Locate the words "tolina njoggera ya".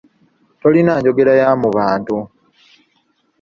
0.61-1.49